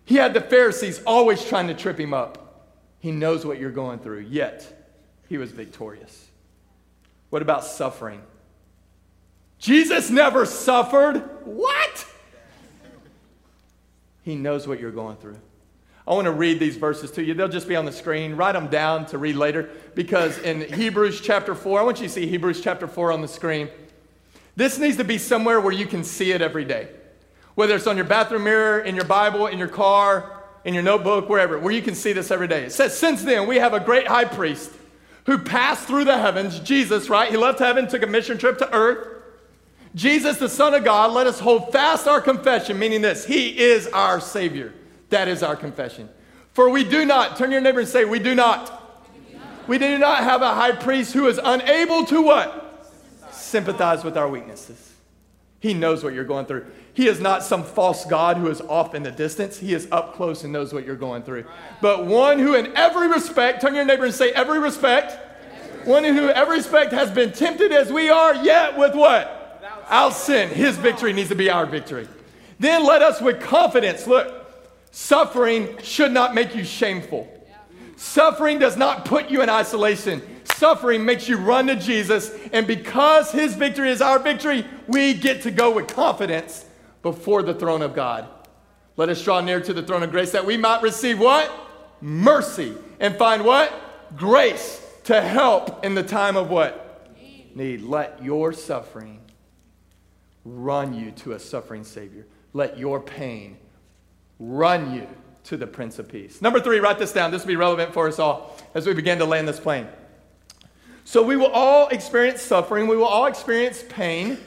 [0.05, 2.67] He had the Pharisees always trying to trip him up.
[2.99, 4.89] He knows what you're going through, yet
[5.27, 6.27] he was victorious.
[7.29, 8.21] What about suffering?
[9.59, 11.17] Jesus never suffered.
[11.43, 12.05] What?
[14.23, 15.37] He knows what you're going through.
[16.09, 17.35] I want to read these verses to you.
[17.35, 18.33] They'll just be on the screen.
[18.35, 22.11] Write them down to read later because in Hebrews chapter 4, I want you to
[22.11, 23.69] see Hebrews chapter 4 on the screen.
[24.55, 26.87] This needs to be somewhere where you can see it every day.
[27.53, 31.29] Whether it's on your bathroom mirror, in your Bible, in your car, in your notebook,
[31.29, 32.63] wherever, where you can see this every day.
[32.63, 34.71] It says, Since then, we have a great high priest
[35.27, 37.29] who passed through the heavens, Jesus, right?
[37.29, 39.07] He left heaven, took a mission trip to earth.
[39.93, 43.85] Jesus, the Son of God, let us hold fast our confession, meaning this He is
[43.87, 44.73] our Savior.
[45.09, 46.09] That is our confession.
[46.53, 48.75] For we do not, turn your neighbor and say, we do not.
[49.67, 52.91] We do not have a high priest who is unable to what?
[53.31, 54.93] Sympathize with our weaknesses.
[55.59, 56.65] He knows what you're going through.
[56.93, 59.57] He is not some false God who is off in the distance.
[59.57, 61.45] He is up close and knows what you're going through.
[61.81, 65.17] But one who, in every respect, turn your neighbor and say, every respect,
[65.85, 69.61] one who, in every respect, has been tempted as we are, yet with what?
[69.83, 70.49] Without sin.
[70.49, 72.07] His victory needs to be our victory.
[72.59, 74.38] Then let us with confidence, look,
[74.91, 77.27] Suffering should not make you shameful.
[77.95, 80.21] Suffering does not put you in isolation.
[80.55, 85.41] Suffering makes you run to Jesus, and because his victory is our victory, we get
[85.43, 86.65] to go with confidence
[87.01, 88.27] before the throne of God.
[88.97, 91.51] Let us draw near to the throne of grace that we might receive what?
[92.01, 92.75] Mercy.
[92.99, 93.71] And find what?
[94.17, 97.09] Grace to help in the time of what?
[97.55, 97.81] Need.
[97.81, 99.21] Let your suffering
[100.45, 102.27] run you to a suffering Savior.
[102.53, 103.57] Let your pain
[104.39, 105.07] run you
[105.45, 106.41] to the Prince of Peace.
[106.41, 107.31] Number three, write this down.
[107.31, 109.87] This will be relevant for us all as we begin to land this plane.
[111.03, 114.37] So we will all experience suffering, we will all experience pain.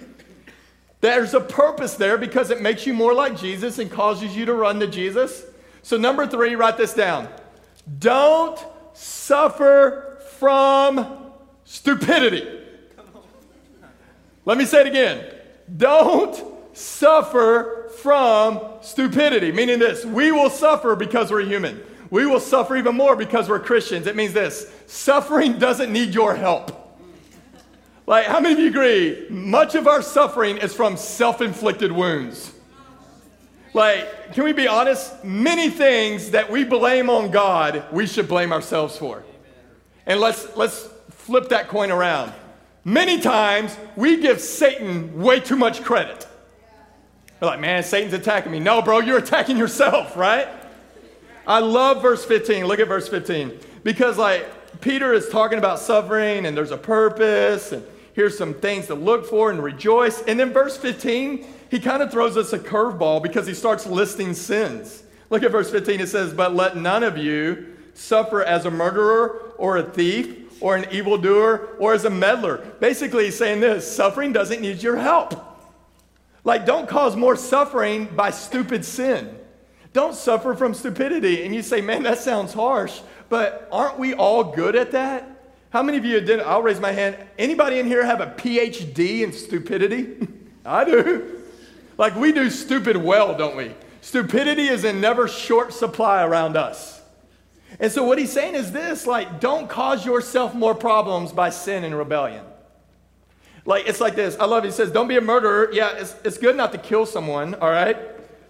[1.00, 4.55] There's a purpose there because it makes you more like Jesus and causes you to
[4.55, 5.44] run to Jesus.
[5.83, 7.28] So, number three, write this down.
[7.98, 11.33] Don't suffer from
[11.64, 12.61] stupidity.
[14.44, 15.26] Let me say it again.
[15.76, 16.40] Don't
[16.72, 21.81] suffer from stupidity, meaning this we will suffer because we're human.
[22.11, 24.07] We will suffer even more because we're Christians.
[24.07, 26.79] It means this suffering doesn't need your help.
[28.07, 29.27] Like, how many of you agree?
[29.31, 32.53] Much of our suffering is from self inflicted wounds.
[33.73, 35.25] Like, can we be honest?
[35.25, 39.25] Many things that we blame on God, we should blame ourselves for.
[40.05, 42.33] And let's, let's flip that coin around.
[42.85, 46.27] Many times, we give Satan way too much credit.
[47.42, 48.61] We're like, man, Satan's attacking me.
[48.61, 50.46] No, bro, you're attacking yourself, right?
[51.44, 52.66] I love verse 15.
[52.66, 53.59] Look at verse 15.
[53.83, 58.87] Because, like, Peter is talking about suffering and there's a purpose and here's some things
[58.87, 60.22] to look for and rejoice.
[60.22, 64.35] And then verse 15, he kind of throws us a curveball because he starts listing
[64.35, 65.02] sins.
[65.28, 65.98] Look at verse 15.
[65.98, 70.76] It says, But let none of you suffer as a murderer or a thief or
[70.76, 72.59] an evildoer or as a meddler.
[72.78, 75.52] Basically, he's saying this suffering doesn't need your help.
[76.44, 79.38] Like, don't cause more suffering by stupid sin.
[79.92, 81.44] Don't suffer from stupidity.
[81.44, 85.28] And you say, man, that sounds harsh, but aren't we all good at that?
[85.70, 86.40] How many of you did?
[86.40, 87.16] I'll raise my hand.
[87.38, 90.28] Anybody in here have a PhD in stupidity?
[90.66, 91.42] I do.
[91.96, 93.74] Like we do stupid well, don't we?
[94.00, 97.00] Stupidity is in never short supply around us.
[97.81, 101.85] And so what he's saying is this, like don't cause yourself more problems by sin
[101.85, 102.44] and rebellion.
[103.64, 104.37] Like it's like this.
[104.38, 104.68] I love it.
[104.68, 107.70] He says, "Don't be a murderer." Yeah, it's, it's good not to kill someone, all
[107.70, 107.96] right?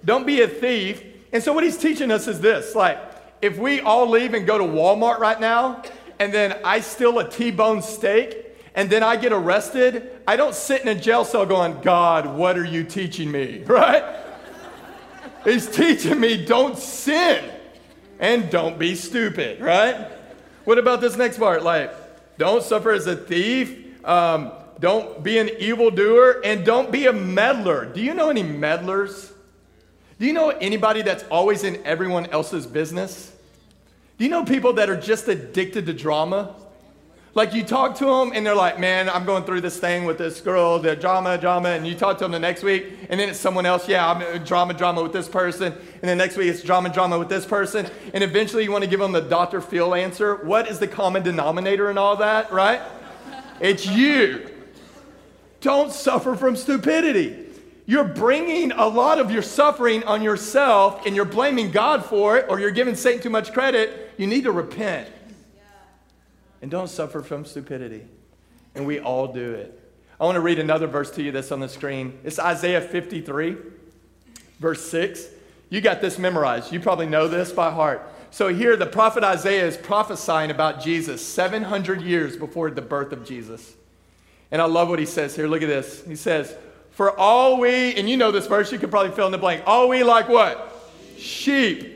[0.04, 1.02] Don't be a thief.
[1.32, 2.98] And so what he's teaching us is this, like
[3.40, 5.82] if we all leave and go to Walmart right now,
[6.18, 10.82] and then I steal a T-bone steak, and then I get arrested, I don't sit
[10.82, 13.64] in a jail cell going, God, what are you teaching me?
[13.66, 14.20] Right?
[15.44, 17.44] He's teaching me don't sin
[18.20, 20.08] and don't be stupid, right?
[20.64, 21.64] What about this next part?
[21.64, 21.92] Like,
[22.38, 27.86] don't suffer as a thief, um, don't be an evildoer, and don't be a meddler.
[27.86, 29.32] Do you know any meddlers?
[30.18, 33.32] Do you know anybody that's always in everyone else's business?
[34.18, 36.56] Do you know people that are just addicted to drama?
[37.34, 40.18] Like you talk to them and they're like, man, I'm going through this thing with
[40.18, 43.28] this girl, the drama, drama, and you talk to them the next week, and then
[43.28, 46.48] it's someone else, yeah, I'm uh, drama, drama with this person, and then next week
[46.48, 49.60] it's drama, drama with this person, and eventually you want to give them the Dr.
[49.60, 50.36] Phil answer.
[50.44, 52.82] What is the common denominator in all that, right?
[53.60, 54.51] It's you.
[55.62, 57.46] Don't suffer from stupidity.
[57.86, 62.46] You're bringing a lot of your suffering on yourself and you're blaming God for it,
[62.48, 64.12] or you're giving Satan too much credit.
[64.18, 65.08] You need to repent.
[66.60, 68.02] And don't suffer from stupidity.
[68.74, 69.78] And we all do it.
[70.20, 72.18] I want to read another verse to you that's on the screen.
[72.22, 73.56] It's Isaiah 53,
[74.60, 75.26] verse 6.
[75.70, 76.72] You got this memorized.
[76.72, 78.08] You probably know this by heart.
[78.30, 83.24] So here, the prophet Isaiah is prophesying about Jesus 700 years before the birth of
[83.24, 83.74] Jesus.
[84.52, 85.48] And I love what he says here.
[85.48, 86.04] Look at this.
[86.06, 86.54] He says,
[86.90, 89.64] For all we, and you know this verse, you could probably fill in the blank.
[89.66, 90.68] All we like what?
[91.18, 91.92] Sheep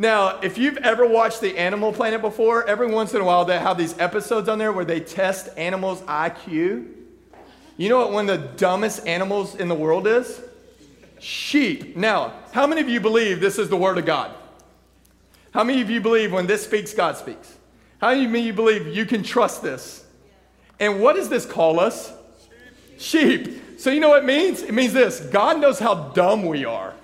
[0.00, 3.58] now, if you've ever watched the Animal Planet before, every once in a while they
[3.58, 6.86] have these episodes on there where they test animals' IQ.
[7.76, 10.40] You know what one of the dumbest animals in the world is?
[11.18, 11.96] Sheep.
[11.96, 14.32] Now, how many of you believe this is the Word of God?
[15.50, 17.56] How many of you believe when this speaks, God speaks?
[18.00, 20.04] How many of you believe you can trust this?
[20.80, 22.12] And what does this call us?
[22.98, 23.80] Sheep.
[23.80, 24.62] So, you know what it means?
[24.62, 26.94] It means this God knows how dumb we are.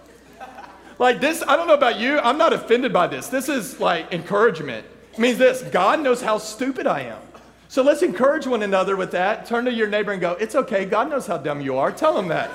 [0.98, 3.26] Like this, I don't know about you, I'm not offended by this.
[3.28, 4.86] This is like encouragement.
[5.12, 7.20] It means this God knows how stupid I am.
[7.68, 9.46] So let's encourage one another with that.
[9.46, 11.90] Turn to your neighbor and go, It's okay, God knows how dumb you are.
[11.90, 12.50] Tell him that.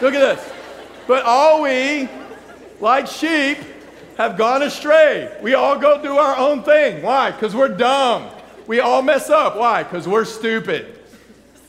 [0.00, 0.52] Look at this.
[1.06, 2.08] But all we,
[2.80, 3.58] like sheep,
[4.18, 5.36] have gone astray.
[5.42, 7.02] We all go do our own thing.
[7.02, 7.30] Why?
[7.30, 8.30] Because we're dumb.
[8.66, 9.56] We all mess up.
[9.56, 9.82] Why?
[9.82, 11.00] Because we're stupid.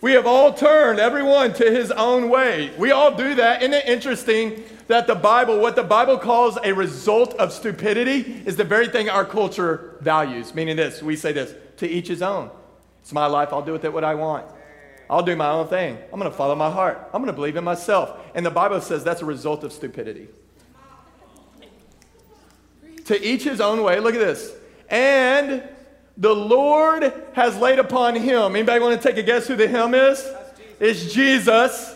[0.01, 2.71] We have all turned everyone to his own way.
[2.77, 3.61] We all do that.
[3.61, 8.55] Isn't it interesting that the Bible, what the Bible calls a result of stupidity, is
[8.55, 10.53] the very thing our culture values?
[10.53, 12.51] Meaning this, we say this to each his own.
[13.01, 14.45] It's my life, I'll do with it what I want.
[15.09, 15.97] I'll do my own thing.
[16.11, 16.99] I'm going to follow my heart.
[17.13, 18.19] I'm going to believe in myself.
[18.35, 20.27] And the Bible says that's a result of stupidity.
[23.05, 23.99] To each his own way.
[24.01, 24.51] Look at this.
[24.89, 25.63] And
[26.17, 28.55] the Lord has laid upon him.
[28.55, 30.17] Anybody want to take a guess who the him is?
[30.19, 30.35] Jesus.
[30.79, 31.95] It's Jesus.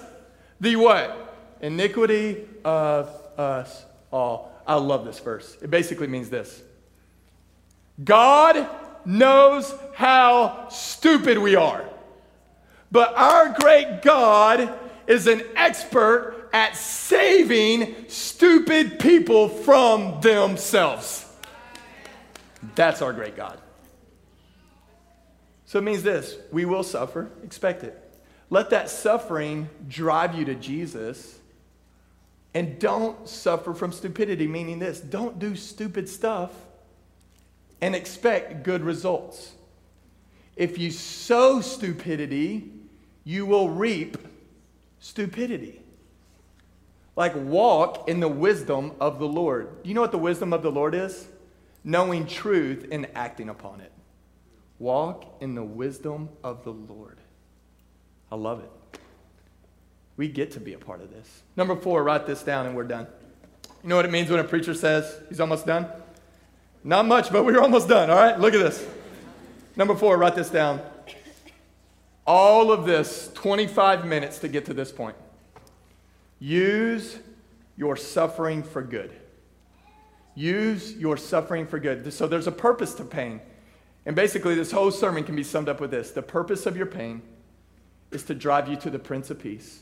[0.59, 1.35] The what?
[1.61, 4.51] Iniquity of us all.
[4.67, 5.57] I love this verse.
[5.61, 6.61] It basically means this
[8.03, 8.67] God
[9.05, 11.83] knows how stupid we are.
[12.91, 21.25] But our great God is an expert at saving stupid people from themselves.
[22.75, 23.60] That's our great God.
[25.71, 27.97] So it means this we will suffer, expect it.
[28.49, 31.39] Let that suffering drive you to Jesus.
[32.53, 36.51] And don't suffer from stupidity, meaning this don't do stupid stuff
[37.79, 39.53] and expect good results.
[40.57, 42.69] If you sow stupidity,
[43.23, 44.17] you will reap
[44.99, 45.79] stupidity.
[47.15, 49.69] Like walk in the wisdom of the Lord.
[49.83, 51.29] You know what the wisdom of the Lord is?
[51.85, 53.93] Knowing truth and acting upon it.
[54.81, 57.19] Walk in the wisdom of the Lord.
[58.31, 58.99] I love it.
[60.17, 61.43] We get to be a part of this.
[61.55, 63.05] Number four, write this down and we're done.
[63.83, 65.85] You know what it means when a preacher says he's almost done?
[66.83, 68.39] Not much, but we're almost done, all right?
[68.39, 68.83] Look at this.
[69.75, 70.81] Number four, write this down.
[72.25, 75.15] All of this, 25 minutes to get to this point.
[76.39, 77.19] Use
[77.77, 79.11] your suffering for good.
[80.33, 82.11] Use your suffering for good.
[82.11, 83.41] So there's a purpose to pain.
[84.05, 86.87] And basically, this whole sermon can be summed up with this the purpose of your
[86.87, 87.21] pain
[88.11, 89.81] is to drive you to the Prince of Peace.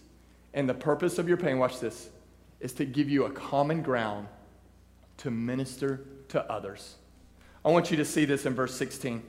[0.54, 2.10] And the purpose of your pain, watch this,
[2.60, 4.28] is to give you a common ground
[5.18, 6.96] to minister to others.
[7.64, 9.22] I want you to see this in verse 16.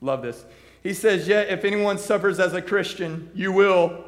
[0.00, 0.44] Love this.
[0.82, 4.04] He says, Yet if anyone suffers as a Christian, you will.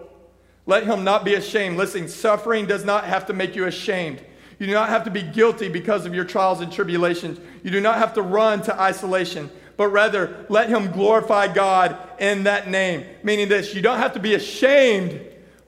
[0.66, 1.76] Let him not be ashamed.
[1.76, 4.22] Listen, suffering does not have to make you ashamed.
[4.59, 7.40] You do not have to be guilty because of your trials and tribulations.
[7.64, 12.42] You do not have to run to isolation but rather let him glorify God in
[12.42, 13.06] that name.
[13.22, 15.18] Meaning this, you don't have to be ashamed.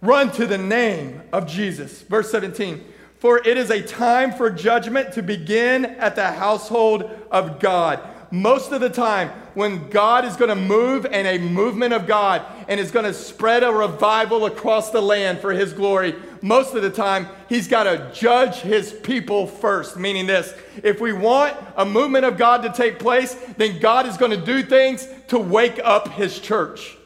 [0.02, 2.02] Run to the name of Jesus.
[2.02, 2.84] Verse 17,
[3.16, 8.00] for it is a time for judgment to begin at the household of God
[8.32, 12.42] most of the time, when God is going to move and a movement of God
[12.66, 16.80] and is going to spread a revival across the land for His glory, most of
[16.80, 19.98] the time, He's got to judge His people first.
[19.98, 24.16] Meaning this if we want a movement of God to take place, then God is
[24.16, 26.96] going to do things to wake up His church.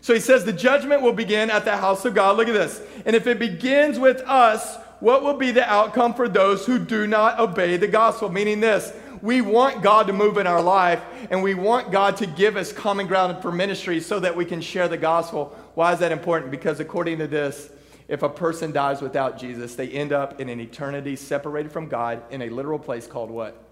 [0.00, 2.36] So He says the judgment will begin at the house of God.
[2.36, 2.80] Look at this.
[3.04, 7.08] And if it begins with us, what will be the outcome for those who do
[7.08, 8.28] not obey the gospel?
[8.28, 12.26] Meaning this we want God to move in our life and we want God to
[12.26, 15.56] give us common ground for ministry so that we can share the gospel.
[15.74, 16.50] Why is that important?
[16.50, 17.70] Because according to this,
[18.08, 22.22] if a person dies without Jesus, they end up in an eternity separated from God
[22.30, 23.62] in a literal place called what?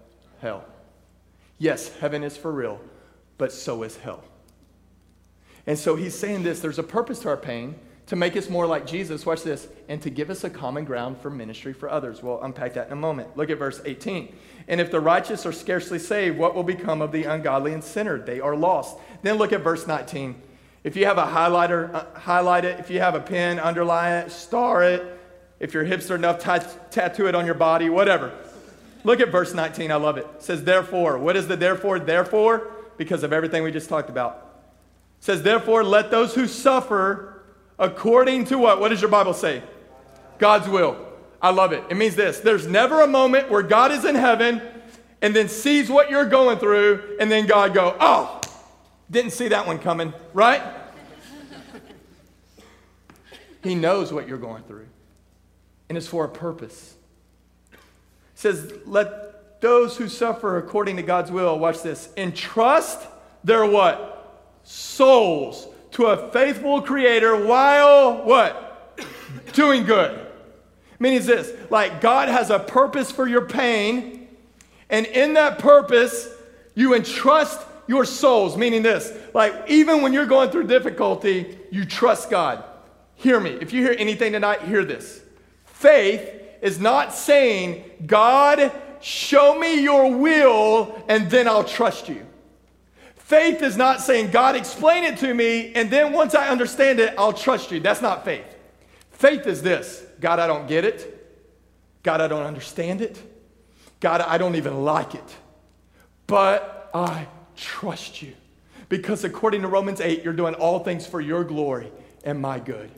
[0.41, 0.63] Hell.
[1.57, 2.79] Yes, heaven is for real,
[3.37, 4.23] but so is hell.
[5.67, 7.75] And so he's saying this there's a purpose to our pain
[8.09, 9.23] to make us more like Jesus.
[9.23, 9.67] Watch this.
[9.87, 12.23] And to give us a common ground for ministry for others.
[12.23, 13.37] We'll unpack that in a moment.
[13.37, 14.35] Look at verse 18.
[14.67, 18.17] And if the righteous are scarcely saved, what will become of the ungodly and sinner?
[18.17, 18.97] They are lost.
[19.21, 20.41] Then look at verse 19.
[20.83, 22.79] If you have a highlighter, uh, highlight it.
[22.79, 25.19] If you have a pen, underline it, star it.
[25.59, 28.31] If you're hipster enough, t- tattoo it on your body, whatever.
[29.03, 29.91] Look at verse 19.
[29.91, 30.25] I love it.
[30.35, 31.19] It says, therefore.
[31.19, 31.99] What is the therefore?
[31.99, 34.65] Therefore, because of everything we just talked about.
[35.19, 37.38] It says, therefore, let those who suffer
[37.79, 38.79] according to what?
[38.79, 39.63] What does your Bible say?
[40.37, 40.97] God's will.
[41.41, 41.83] I love it.
[41.89, 44.61] It means this there's never a moment where God is in heaven
[45.21, 48.39] and then sees what you're going through, and then God go, oh,
[49.11, 50.61] didn't see that one coming, right?
[53.63, 54.87] he knows what you're going through,
[55.89, 56.95] and it's for a purpose.
[57.73, 57.79] It
[58.35, 63.05] says, let those who suffer according to God's will, watch this, entrust
[63.43, 64.15] their what?
[64.63, 68.97] Souls to a faithful creator while what?
[69.53, 70.27] Doing good.
[70.99, 74.27] Meaning this, like God has a purpose for your pain,
[74.89, 76.27] and in that purpose,
[76.75, 78.57] you entrust your souls.
[78.57, 82.63] Meaning this, like even when you're going through difficulty, you trust God.
[83.15, 83.51] Hear me.
[83.51, 85.21] If you hear anything tonight, hear this.
[85.65, 86.29] Faith
[86.61, 88.71] is not saying, God,
[89.01, 92.25] show me your will, and then I'll trust you.
[93.29, 97.13] Faith is not saying, God, explain it to me, and then once I understand it,
[97.15, 97.79] I'll trust you.
[97.79, 98.57] That's not faith.
[99.11, 101.15] Faith is this God, I don't get it.
[102.01, 103.21] God, I don't understand it.
[103.99, 105.35] God, I don't even like it.
[106.25, 108.33] But I trust you.
[108.89, 111.91] Because according to Romans 8, you're doing all things for your glory
[112.23, 112.89] and my good.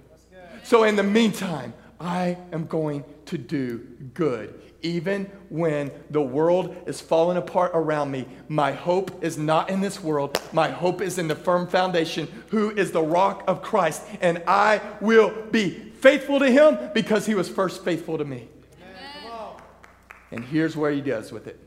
[0.64, 3.80] So in the meantime, I am going to do
[4.14, 9.82] good even when the world is falling apart around me, my hope is not in
[9.82, 10.42] this world.
[10.52, 14.04] My hope is in the firm foundation, who is the rock of Christ.
[14.22, 18.48] And I will be faithful to him because he was first faithful to me.
[20.32, 21.60] And here's where he does with it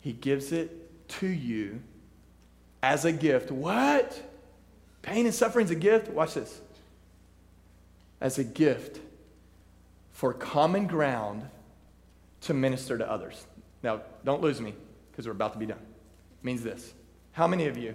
[0.00, 1.80] he gives it to you
[2.82, 3.50] as a gift.
[3.50, 4.22] What?
[5.02, 6.08] Pain and suffering is a gift?
[6.08, 6.60] Watch this.
[8.20, 9.00] As a gift
[10.16, 11.46] for common ground
[12.40, 13.46] to minister to others.
[13.82, 14.72] Now, don't lose me
[15.10, 15.76] because we're about to be done.
[15.76, 16.94] It means this.
[17.32, 17.94] How many of you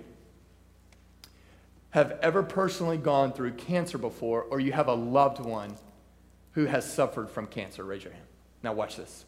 [1.89, 5.74] have ever personally gone through cancer before, or you have a loved one
[6.51, 7.84] who has suffered from cancer?
[7.84, 8.28] Raise your hand.
[8.61, 9.26] Now, watch this.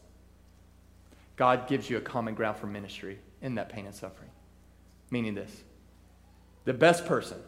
[1.36, 4.30] God gives you a common ground for ministry in that pain and suffering.
[5.10, 5.64] Meaning this
[6.66, 7.40] the best person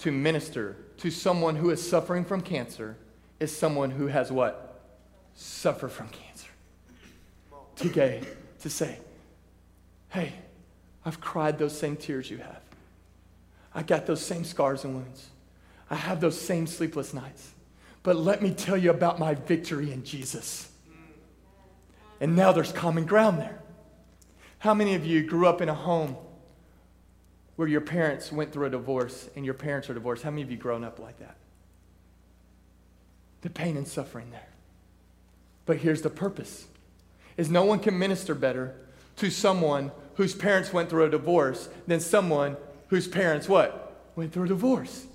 [0.00, 2.98] to minister to someone who is suffering from cancer
[3.40, 4.82] is someone who has what?
[5.34, 6.48] Suffered from cancer.
[7.76, 7.88] To,
[8.60, 8.98] to say,
[10.10, 10.34] hey,
[11.04, 12.60] I've cried those same tears you have.
[13.74, 15.28] I got those same scars and wounds.
[15.88, 17.52] I have those same sleepless nights.
[18.02, 20.70] But let me tell you about my victory in Jesus.
[22.20, 23.62] And now there's common ground there.
[24.58, 26.16] How many of you grew up in a home
[27.56, 30.22] where your parents went through a divorce and your parents are divorced?
[30.22, 31.36] How many of you grown up like that?
[33.42, 34.48] The pain and suffering there.
[35.66, 36.66] But here's the purpose.
[37.36, 38.74] Is no one can minister better
[39.16, 42.56] to someone whose parents went through a divorce than someone
[42.88, 44.10] whose parents what?
[44.16, 45.06] Went through a divorce.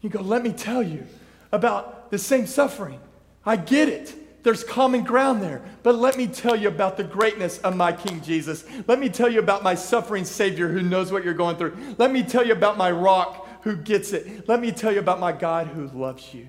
[0.00, 1.06] You go, let me tell you
[1.50, 3.00] about the same suffering.
[3.44, 4.14] I get it.
[4.42, 5.62] There's common ground there.
[5.82, 8.64] But let me tell you about the greatness of my King Jesus.
[8.86, 11.76] Let me tell you about my suffering Savior who knows what you're going through.
[11.98, 14.48] Let me tell you about my rock who gets it.
[14.48, 16.48] Let me tell you about my God who loves you.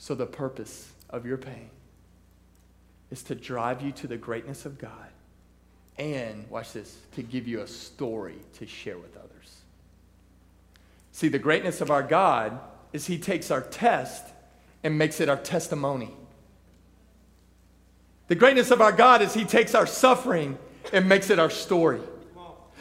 [0.00, 1.68] So, the purpose of your pain
[3.10, 5.10] is to drive you to the greatness of God
[5.98, 9.56] and, watch this, to give you a story to share with others.
[11.12, 12.58] See, the greatness of our God
[12.94, 14.24] is He takes our test
[14.82, 16.14] and makes it our testimony.
[18.28, 20.56] The greatness of our God is He takes our suffering
[20.94, 22.00] and makes it our story.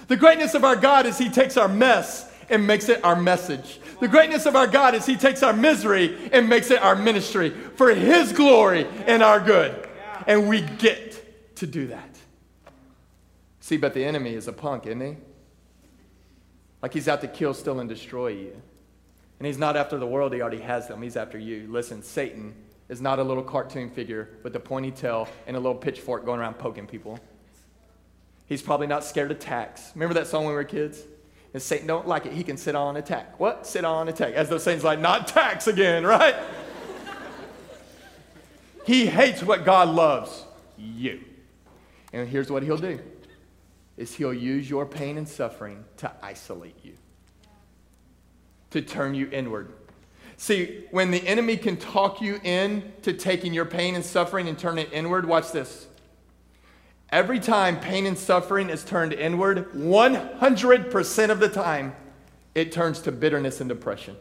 [0.07, 3.81] The greatness of our God is He takes our mess and makes it our message.
[3.99, 7.49] The greatness of our God is He takes our misery and makes it our ministry
[7.49, 9.87] for His glory and our good.
[10.25, 12.17] And we get to do that.
[13.59, 15.15] See, but the enemy is a punk, isn't he?
[16.81, 18.61] Like he's out to kill, steal, and destroy you.
[19.37, 21.01] And he's not after the world, he already has them.
[21.01, 21.67] He's after you.
[21.69, 22.55] Listen, Satan
[22.89, 26.39] is not a little cartoon figure with a pointy tail and a little pitchfork going
[26.39, 27.19] around poking people.
[28.47, 29.91] He's probably not scared of tacks.
[29.93, 31.03] Remember that song when we were kids?
[31.53, 32.33] And Satan don't like it.
[32.33, 33.39] He can sit on attack.
[33.39, 33.65] What?
[33.65, 34.33] Sit on attack.
[34.33, 36.35] As though Satan's like, not tacks again, right?
[38.85, 40.45] he hates what God loves.
[40.77, 41.21] You.
[42.13, 42.99] And here's what he'll do
[43.97, 46.93] is he'll use your pain and suffering to isolate you,
[48.69, 49.73] to turn you inward.
[50.37, 54.57] See, when the enemy can talk you in to taking your pain and suffering and
[54.57, 55.87] turn it inward, watch this.
[57.11, 61.95] Every time pain and suffering is turned inward, 100% of the time,
[62.53, 64.15] it turns to bitterness and depression.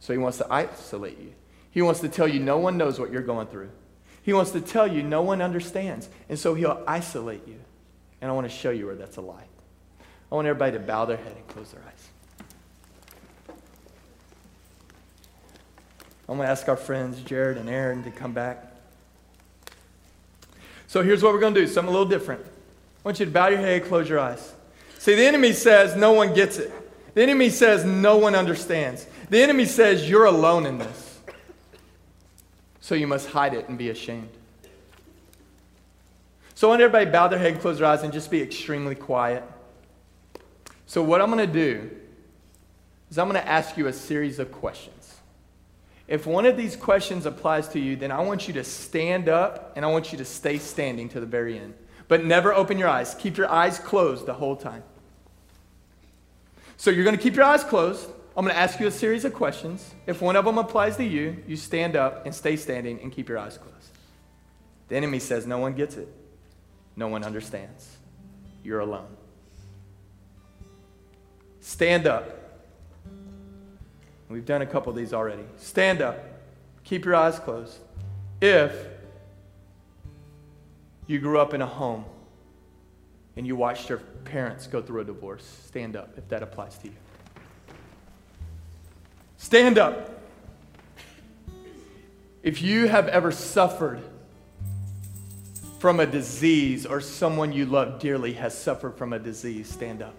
[0.00, 1.32] So he wants to isolate you.
[1.70, 3.70] He wants to tell you no one knows what you're going through.
[4.22, 6.08] He wants to tell you no one understands.
[6.28, 7.60] And so he'll isolate you.
[8.20, 9.44] And I want to show you where that's a lie.
[10.30, 13.56] I want everybody to bow their head and close their eyes.
[16.28, 18.71] I'm going to ask our friends, Jared and Aaron, to come back.
[20.92, 22.44] So here's what we're going to do something a little different.
[22.44, 22.48] I
[23.02, 24.52] want you to bow your head, close your eyes.
[24.98, 26.70] See, the enemy says no one gets it.
[27.14, 29.06] The enemy says no one understands.
[29.30, 31.18] The enemy says you're alone in this.
[32.82, 34.28] So you must hide it and be ashamed.
[36.54, 39.44] So I want everybody bow their head, close their eyes, and just be extremely quiet.
[40.84, 41.90] So what I'm going to do
[43.10, 45.01] is I'm going to ask you a series of questions.
[46.12, 49.72] If one of these questions applies to you, then I want you to stand up
[49.76, 51.72] and I want you to stay standing to the very end.
[52.06, 53.14] But never open your eyes.
[53.14, 54.82] Keep your eyes closed the whole time.
[56.76, 58.10] So you're going to keep your eyes closed.
[58.36, 59.94] I'm going to ask you a series of questions.
[60.06, 63.26] If one of them applies to you, you stand up and stay standing and keep
[63.26, 63.72] your eyes closed.
[64.88, 66.08] The enemy says no one gets it,
[66.94, 67.96] no one understands.
[68.62, 69.16] You're alone.
[71.62, 72.41] Stand up.
[74.32, 75.44] We've done a couple of these already.
[75.58, 76.18] Stand up.
[76.84, 77.78] Keep your eyes closed.
[78.40, 78.74] If
[81.06, 82.06] you grew up in a home
[83.36, 86.88] and you watched your parents go through a divorce, stand up if that applies to
[86.88, 86.94] you.
[89.36, 90.22] Stand up.
[92.42, 94.00] If you have ever suffered
[95.78, 100.14] from a disease or someone you love dearly has suffered from a disease, stand up.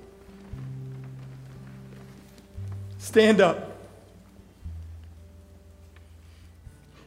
[3.00, 3.73] Stand up.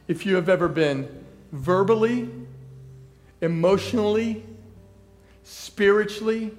[0.07, 1.07] If you have ever been
[1.51, 2.29] verbally
[3.41, 4.43] emotionally,
[5.43, 6.51] spiritually,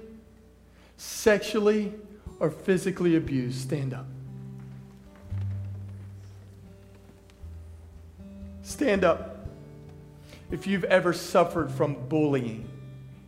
[0.97, 1.93] sexually,
[2.39, 4.05] or physically abused, stand up.
[8.61, 9.47] Stand up.
[10.51, 12.67] If you've ever suffered from bullying,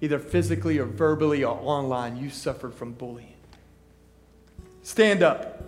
[0.01, 3.33] either physically or verbally or online, you suffered from bullying.
[4.83, 5.63] Stand up.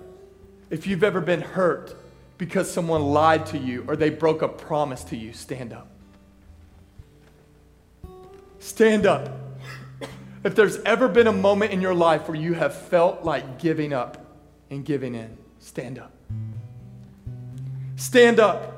[0.69, 1.95] If you've ever been hurt
[2.38, 5.88] because someone lied to you or they broke a promise to you, stand up.
[8.59, 9.29] Stand up.
[10.43, 13.93] If there's ever been a moment in your life where you have felt like giving
[13.93, 14.25] up
[14.69, 16.11] and giving in, stand up.
[17.95, 18.73] Stand up.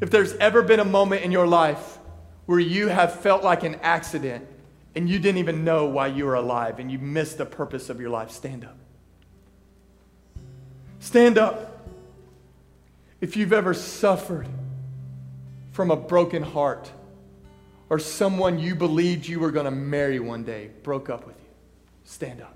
[0.00, 1.98] If there's ever been a moment in your life
[2.46, 4.46] where you have felt like an accident
[4.94, 8.00] and you didn't even know why you were alive and you missed the purpose of
[8.00, 8.76] your life, stand up.
[11.00, 11.73] Stand up.
[13.24, 14.46] If you've ever suffered
[15.72, 16.92] from a broken heart
[17.88, 21.48] or someone you believed you were going to marry one day broke up with you,
[22.04, 22.54] stand up.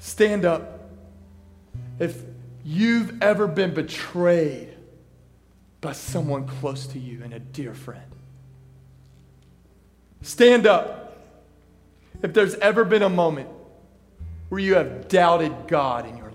[0.00, 0.90] Stand up.
[2.00, 2.20] If
[2.64, 4.74] you've ever been betrayed
[5.80, 8.10] by someone close to you and a dear friend,
[10.22, 11.16] stand up.
[12.24, 13.50] If there's ever been a moment
[14.48, 16.25] where you have doubted God in your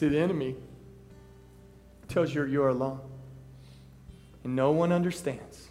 [0.00, 0.56] See, the enemy
[2.08, 3.00] tells you you're alone,
[4.44, 5.68] and no one understands.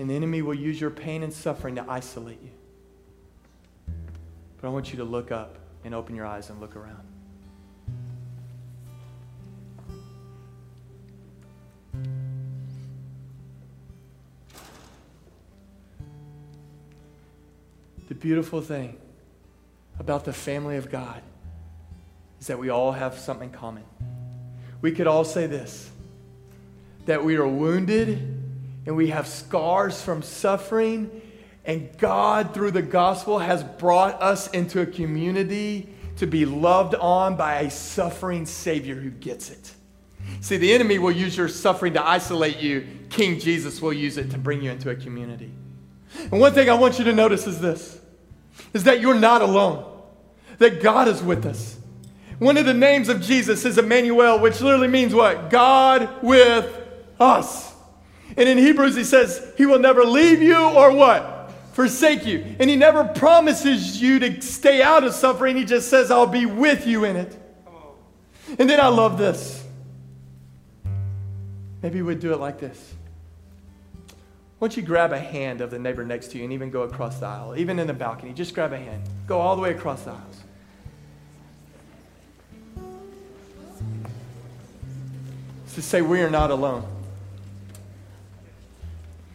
[0.00, 2.50] And the enemy will use your pain and suffering to isolate you.
[4.60, 7.06] But I want you to look up and open your eyes and look around.
[18.08, 18.98] The beautiful thing
[20.00, 21.22] about the family of God
[22.40, 23.84] is that we all have something common.
[24.80, 25.90] We could all say this
[27.06, 28.18] that we are wounded
[28.84, 31.22] and we have scars from suffering,
[31.64, 37.36] and God, through the gospel, has brought us into a community to be loved on
[37.36, 39.72] by a suffering Savior who gets it.
[40.40, 44.30] See, the enemy will use your suffering to isolate you, King Jesus will use it
[44.30, 45.50] to bring you into a community.
[46.30, 48.00] And one thing I want you to notice is this
[48.72, 49.84] is that you're not alone,
[50.58, 51.75] that God is with us.
[52.38, 55.48] One of the names of Jesus is Emmanuel, which literally means what?
[55.48, 56.82] God with
[57.18, 57.74] us.
[58.36, 61.50] And in Hebrews, he says, He will never leave you or what?
[61.72, 62.56] Forsake you.
[62.58, 65.56] And He never promises you to stay out of suffering.
[65.56, 67.36] He just says, I'll be with you in it.
[68.58, 69.64] And then I love this.
[71.82, 72.94] Maybe we'd do it like this.
[74.58, 76.82] Why don't you grab a hand of the neighbor next to you and even go
[76.82, 78.32] across the aisle, even in the balcony?
[78.32, 79.02] Just grab a hand.
[79.26, 80.45] Go all the way across the aisles.
[85.76, 86.86] To say we are not alone.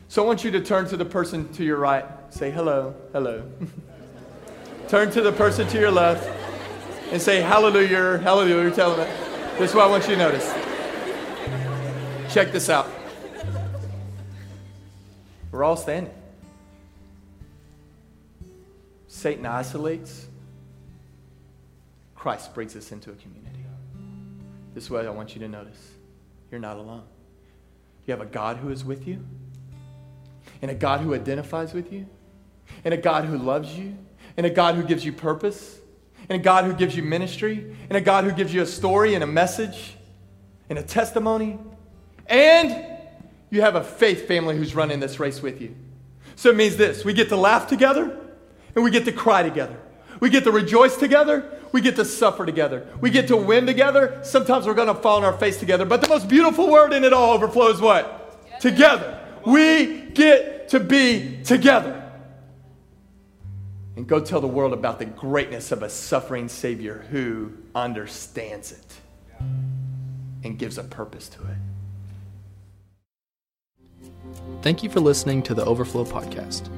[0.07, 2.03] So I want you to turn to the person to your right.
[2.31, 3.47] Say hello, hello.
[4.87, 6.27] turn to the person to your left
[7.11, 8.71] and say hallelujah, hallelujah.
[8.71, 9.07] Tell them
[9.59, 10.51] This is what I want you to notice.
[12.33, 12.89] Check this out.
[15.51, 16.11] We're all standing.
[19.07, 20.25] Satan isolates.
[22.15, 23.63] Christ brings us into a community.
[24.73, 26.01] This is what I want you to notice.
[26.52, 27.04] You're not alone.
[28.06, 29.26] You have a God who is with you,
[30.62, 32.06] and a God who identifies with you,
[32.84, 33.97] and a God who loves you,
[34.38, 35.80] and a God who gives you purpose,
[36.30, 39.16] and a God who gives you ministry, and a God who gives you a story
[39.16, 39.95] and a message
[40.70, 41.58] and a testimony,
[42.28, 42.86] and
[43.49, 45.76] you have a faith family who's running this race with you.
[46.36, 48.18] So it means this we get to laugh together
[48.76, 49.78] and we get to cry together.
[50.20, 51.60] We get to rejoice together.
[51.72, 52.88] We get to suffer together.
[52.99, 54.19] We get to win together.
[54.24, 55.86] Sometimes we're going to fall on our face together.
[55.86, 58.59] But the most beautiful word in it all overflows what?
[58.59, 59.19] Together.
[59.45, 61.97] We get to be together.
[63.95, 68.93] And go tell the world about the greatness of a suffering Savior who understands it
[70.43, 71.57] and gives a purpose to it.
[74.61, 76.69] Thank you for listening to the Overflow Podcast.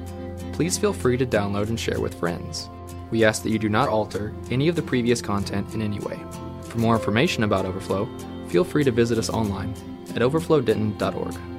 [0.52, 2.68] Please feel free to download and share with friends.
[3.14, 6.18] We ask that you do not alter any of the previous content in any way.
[6.64, 8.08] For more information about Overflow,
[8.48, 9.72] feel free to visit us online
[10.16, 11.53] at overflowdenton.org.